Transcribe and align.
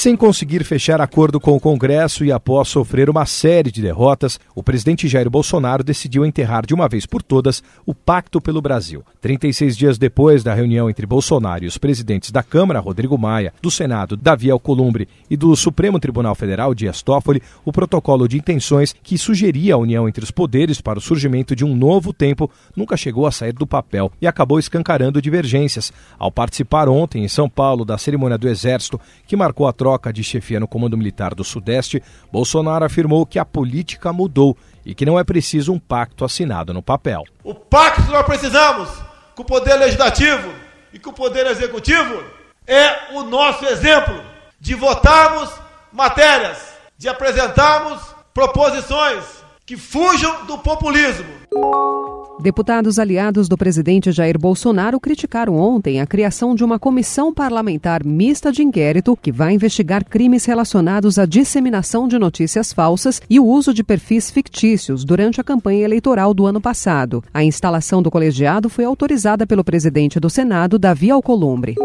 Sem 0.00 0.16
conseguir 0.16 0.64
fechar 0.64 0.98
acordo 0.98 1.38
com 1.38 1.54
o 1.54 1.60
Congresso 1.60 2.24
e 2.24 2.32
após 2.32 2.68
sofrer 2.68 3.10
uma 3.10 3.26
série 3.26 3.70
de 3.70 3.82
derrotas, 3.82 4.40
o 4.54 4.62
presidente 4.62 5.06
Jair 5.06 5.28
Bolsonaro 5.28 5.84
decidiu 5.84 6.24
enterrar 6.24 6.64
de 6.64 6.72
uma 6.72 6.88
vez 6.88 7.04
por 7.04 7.22
todas 7.22 7.62
o 7.84 7.94
Pacto 7.94 8.40
pelo 8.40 8.62
Brasil. 8.62 9.04
36 9.20 9.76
dias 9.76 9.98
depois 9.98 10.42
da 10.42 10.54
reunião 10.54 10.88
entre 10.88 11.04
Bolsonaro 11.04 11.64
e 11.64 11.66
os 11.66 11.76
presidentes 11.76 12.30
da 12.30 12.42
Câmara, 12.42 12.80
Rodrigo 12.80 13.18
Maia, 13.18 13.52
do 13.60 13.70
Senado, 13.70 14.16
Davi 14.16 14.50
Alcolumbre, 14.50 15.06
e 15.28 15.36
do 15.36 15.54
Supremo 15.54 16.00
Tribunal 16.00 16.34
Federal, 16.34 16.74
Dias 16.74 17.02
Toffoli, 17.02 17.42
o 17.62 17.70
protocolo 17.70 18.26
de 18.26 18.38
intenções 18.38 18.96
que 19.02 19.18
sugeria 19.18 19.74
a 19.74 19.76
união 19.78 20.08
entre 20.08 20.24
os 20.24 20.30
poderes 20.30 20.80
para 20.80 20.98
o 20.98 21.02
surgimento 21.02 21.54
de 21.54 21.62
um 21.62 21.76
novo 21.76 22.10
tempo 22.14 22.50
nunca 22.74 22.96
chegou 22.96 23.26
a 23.26 23.30
sair 23.30 23.52
do 23.52 23.66
papel 23.66 24.10
e 24.18 24.26
acabou 24.26 24.58
escancarando 24.58 25.20
divergências. 25.20 25.92
Ao 26.18 26.32
participar 26.32 26.88
ontem 26.88 27.22
em 27.22 27.28
São 27.28 27.50
Paulo 27.50 27.84
da 27.84 27.98
cerimônia 27.98 28.38
do 28.38 28.48
Exército, 28.48 28.98
que 29.26 29.36
marcou 29.36 29.68
a 29.68 29.74
troca 29.74 29.89
troca 29.90 30.12
de 30.12 30.22
chefia 30.22 30.60
no 30.60 30.68
Comando 30.68 30.96
Militar 30.96 31.34
do 31.34 31.42
Sudeste, 31.42 32.00
Bolsonaro 32.30 32.84
afirmou 32.84 33.26
que 33.26 33.40
a 33.40 33.44
política 33.44 34.12
mudou 34.12 34.56
e 34.86 34.94
que 34.94 35.04
não 35.04 35.18
é 35.18 35.24
preciso 35.24 35.72
um 35.72 35.80
pacto 35.80 36.24
assinado 36.24 36.72
no 36.72 36.80
papel. 36.80 37.24
O 37.42 37.54
pacto 37.54 38.04
que 38.04 38.12
nós 38.12 38.24
precisamos 38.24 38.88
com 39.34 39.42
o 39.42 39.44
Poder 39.44 39.74
Legislativo 39.74 40.48
e 40.92 40.98
com 41.00 41.10
o 41.10 41.12
Poder 41.12 41.44
Executivo 41.46 42.22
é 42.68 43.14
o 43.14 43.24
nosso 43.24 43.64
exemplo 43.66 44.14
de 44.60 44.74
votarmos 44.74 45.50
matérias, 45.92 46.58
de 46.96 47.08
apresentarmos 47.08 48.00
proposições 48.32 49.24
que 49.70 49.76
fujam 49.76 50.46
do 50.46 50.58
populismo 50.58 51.28
Deputados 52.40 52.98
aliados 52.98 53.48
do 53.48 53.56
presidente 53.56 54.10
Jair 54.10 54.36
Bolsonaro 54.36 54.98
criticaram 54.98 55.54
ontem 55.54 56.00
a 56.00 56.06
criação 56.08 56.56
de 56.56 56.64
uma 56.64 56.76
comissão 56.76 57.32
parlamentar 57.32 58.04
mista 58.04 58.50
de 58.50 58.64
inquérito 58.64 59.16
que 59.16 59.30
vai 59.30 59.52
investigar 59.52 60.04
crimes 60.04 60.44
relacionados 60.44 61.20
à 61.20 61.24
disseminação 61.24 62.08
de 62.08 62.18
notícias 62.18 62.72
falsas 62.72 63.22
e 63.30 63.38
o 63.38 63.46
uso 63.46 63.72
de 63.72 63.84
perfis 63.84 64.28
fictícios 64.28 65.04
durante 65.04 65.40
a 65.40 65.44
campanha 65.44 65.84
eleitoral 65.84 66.34
do 66.34 66.46
ano 66.46 66.60
passado. 66.60 67.22
A 67.32 67.44
instalação 67.44 68.02
do 68.02 68.10
colegiado 68.10 68.68
foi 68.68 68.84
autorizada 68.84 69.46
pelo 69.46 69.62
presidente 69.62 70.18
do 70.18 70.28
Senado, 70.28 70.80
Davi 70.80 71.12
Alcolumbre. 71.12 71.76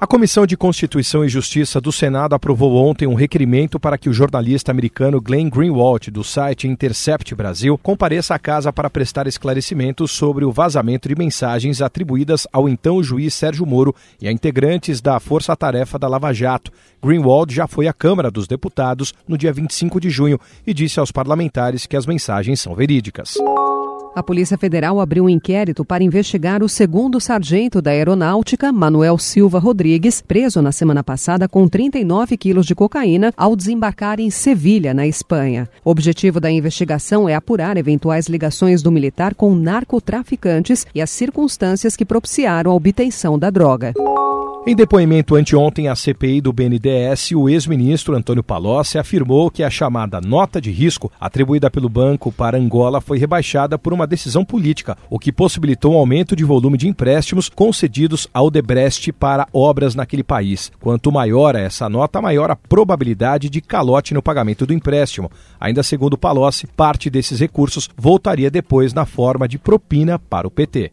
A 0.00 0.06
Comissão 0.06 0.46
de 0.46 0.56
Constituição 0.56 1.24
e 1.24 1.28
Justiça 1.28 1.80
do 1.80 1.90
Senado 1.90 2.32
aprovou 2.32 2.76
ontem 2.76 3.08
um 3.08 3.14
requerimento 3.14 3.80
para 3.80 3.98
que 3.98 4.08
o 4.08 4.12
jornalista 4.12 4.70
americano 4.70 5.20
Glenn 5.20 5.50
Greenwald, 5.50 6.12
do 6.12 6.22
site 6.22 6.68
Intercept 6.68 7.34
Brasil, 7.34 7.76
compareça 7.76 8.32
à 8.32 8.38
casa 8.38 8.72
para 8.72 8.88
prestar 8.88 9.26
esclarecimentos 9.26 10.12
sobre 10.12 10.44
o 10.44 10.52
vazamento 10.52 11.08
de 11.08 11.16
mensagens 11.16 11.82
atribuídas 11.82 12.46
ao 12.52 12.68
então 12.68 13.02
juiz 13.02 13.34
Sérgio 13.34 13.66
Moro 13.66 13.92
e 14.22 14.28
a 14.28 14.32
integrantes 14.32 15.00
da 15.00 15.18
Força 15.18 15.56
Tarefa 15.56 15.98
da 15.98 16.06
Lava 16.06 16.32
Jato. 16.32 16.70
Greenwald 17.02 17.52
já 17.52 17.66
foi 17.66 17.88
à 17.88 17.92
Câmara 17.92 18.30
dos 18.30 18.46
Deputados 18.46 19.12
no 19.26 19.36
dia 19.36 19.52
25 19.52 20.00
de 20.00 20.10
junho 20.10 20.38
e 20.64 20.72
disse 20.72 21.00
aos 21.00 21.10
parlamentares 21.10 21.86
que 21.86 21.96
as 21.96 22.06
mensagens 22.06 22.60
são 22.60 22.72
verídicas. 22.72 23.36
A 24.18 24.22
Polícia 24.22 24.58
Federal 24.58 24.98
abriu 24.98 25.26
um 25.26 25.28
inquérito 25.28 25.84
para 25.84 26.02
investigar 26.02 26.60
o 26.60 26.68
segundo 26.68 27.20
sargento 27.20 27.80
da 27.80 27.92
Aeronáutica, 27.92 28.72
Manuel 28.72 29.16
Silva 29.16 29.60
Rodrigues, 29.60 30.20
preso 30.20 30.60
na 30.60 30.72
semana 30.72 31.04
passada 31.04 31.48
com 31.48 31.68
39 31.68 32.36
quilos 32.36 32.66
de 32.66 32.74
cocaína 32.74 33.32
ao 33.36 33.54
desembarcar 33.54 34.18
em 34.18 34.28
Sevilha, 34.28 34.92
na 34.92 35.06
Espanha. 35.06 35.68
O 35.84 35.90
objetivo 35.90 36.40
da 36.40 36.50
investigação 36.50 37.28
é 37.28 37.36
apurar 37.36 37.76
eventuais 37.76 38.26
ligações 38.26 38.82
do 38.82 38.90
militar 38.90 39.36
com 39.36 39.54
narcotraficantes 39.54 40.84
e 40.92 41.00
as 41.00 41.10
circunstâncias 41.10 41.94
que 41.94 42.04
propiciaram 42.04 42.72
a 42.72 42.74
obtenção 42.74 43.38
da 43.38 43.50
droga. 43.50 43.94
Em 44.68 44.76
depoimento 44.76 45.34
anteontem 45.34 45.88
à 45.88 45.96
CPI 45.96 46.42
do 46.42 46.52
BNDES, 46.52 47.32
o 47.34 47.48
ex-ministro 47.48 48.14
Antônio 48.14 48.44
Palocci 48.44 48.98
afirmou 48.98 49.50
que 49.50 49.62
a 49.62 49.70
chamada 49.70 50.20
nota 50.20 50.60
de 50.60 50.70
risco 50.70 51.10
atribuída 51.18 51.70
pelo 51.70 51.88
banco 51.88 52.30
para 52.30 52.58
Angola 52.58 53.00
foi 53.00 53.16
rebaixada 53.16 53.78
por 53.78 53.94
uma 53.94 54.06
decisão 54.06 54.44
política, 54.44 54.94
o 55.08 55.18
que 55.18 55.32
possibilitou 55.32 55.94
um 55.94 55.96
aumento 55.96 56.36
de 56.36 56.44
volume 56.44 56.76
de 56.76 56.86
empréstimos 56.86 57.48
concedidos 57.48 58.28
ao 58.34 58.50
Debrecht 58.50 59.10
para 59.10 59.48
obras 59.54 59.94
naquele 59.94 60.22
país. 60.22 60.70
Quanto 60.78 61.10
maior 61.10 61.56
é 61.56 61.64
essa 61.64 61.88
nota, 61.88 62.20
maior 62.20 62.50
a 62.50 62.56
probabilidade 62.56 63.48
de 63.48 63.62
calote 63.62 64.12
no 64.12 64.20
pagamento 64.20 64.66
do 64.66 64.74
empréstimo. 64.74 65.30
Ainda 65.58 65.82
segundo 65.82 66.18
Palocci, 66.18 66.66
parte 66.66 67.08
desses 67.08 67.40
recursos 67.40 67.88
voltaria 67.96 68.50
depois 68.50 68.92
na 68.92 69.06
forma 69.06 69.48
de 69.48 69.58
propina 69.58 70.18
para 70.18 70.46
o 70.46 70.50
PT. 70.50 70.92